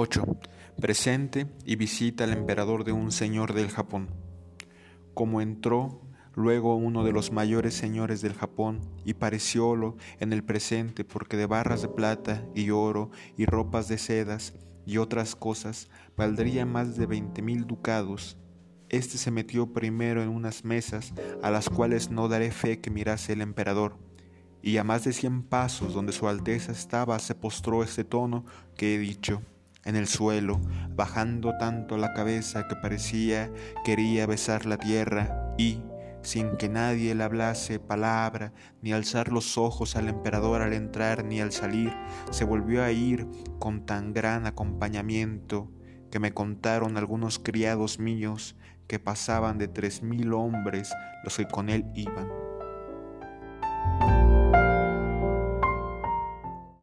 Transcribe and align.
8. 0.00 0.24
Presente 0.80 1.48
y 1.64 1.74
visita 1.74 2.22
al 2.22 2.32
emperador 2.32 2.84
de 2.84 2.92
un 2.92 3.10
señor 3.10 3.52
del 3.52 3.68
Japón. 3.68 4.10
Como 5.12 5.40
entró 5.40 6.00
luego 6.36 6.76
uno 6.76 7.02
de 7.02 7.10
los 7.10 7.32
mayores 7.32 7.74
señores 7.74 8.20
del 8.20 8.34
Japón 8.34 8.78
y 9.04 9.14
pareciólo 9.14 9.96
en 10.20 10.32
el 10.32 10.44
presente 10.44 11.02
porque 11.02 11.36
de 11.36 11.46
barras 11.46 11.82
de 11.82 11.88
plata 11.88 12.44
y 12.54 12.70
oro 12.70 13.10
y 13.36 13.46
ropas 13.46 13.88
de 13.88 13.98
sedas 13.98 14.54
y 14.86 14.98
otras 14.98 15.34
cosas 15.34 15.88
valdría 16.16 16.64
más 16.64 16.96
de 16.96 17.06
veinte 17.06 17.42
mil 17.42 17.66
ducados. 17.66 18.38
Este 18.90 19.18
se 19.18 19.32
metió 19.32 19.72
primero 19.72 20.22
en 20.22 20.28
unas 20.28 20.64
mesas 20.64 21.12
a 21.42 21.50
las 21.50 21.68
cuales 21.68 22.08
no 22.08 22.28
daré 22.28 22.52
fe 22.52 22.80
que 22.80 22.90
mirase 22.90 23.32
el 23.32 23.40
emperador 23.40 23.96
y 24.62 24.76
a 24.76 24.84
más 24.84 25.02
de 25.02 25.12
cien 25.12 25.42
pasos 25.42 25.92
donde 25.92 26.12
su 26.12 26.28
Alteza 26.28 26.70
estaba 26.70 27.18
se 27.18 27.34
postró 27.34 27.82
este 27.82 28.04
tono 28.04 28.44
que 28.76 28.94
he 28.94 28.98
dicho 28.98 29.42
en 29.88 29.96
el 29.96 30.06
suelo, 30.06 30.60
bajando 30.94 31.56
tanto 31.56 31.96
la 31.96 32.12
cabeza 32.12 32.68
que 32.68 32.76
parecía 32.76 33.50
quería 33.86 34.26
besar 34.26 34.66
la 34.66 34.76
tierra 34.76 35.54
y, 35.56 35.80
sin 36.20 36.58
que 36.58 36.68
nadie 36.68 37.14
le 37.14 37.24
hablase 37.24 37.80
palabra, 37.80 38.52
ni 38.82 38.92
alzar 38.92 39.32
los 39.32 39.56
ojos 39.56 39.96
al 39.96 40.08
emperador 40.08 40.60
al 40.60 40.74
entrar 40.74 41.24
ni 41.24 41.40
al 41.40 41.52
salir, 41.52 41.90
se 42.30 42.44
volvió 42.44 42.84
a 42.84 42.92
ir 42.92 43.26
con 43.58 43.86
tan 43.86 44.12
gran 44.12 44.46
acompañamiento 44.46 45.72
que 46.10 46.18
me 46.18 46.34
contaron 46.34 46.98
algunos 46.98 47.38
criados 47.38 47.98
míos 47.98 48.56
que 48.88 48.98
pasaban 48.98 49.56
de 49.56 49.68
tres 49.68 50.02
mil 50.02 50.34
hombres 50.34 50.92
los 51.24 51.38
que 51.38 51.48
con 51.48 51.70
él 51.70 51.86
iban. 51.94 52.37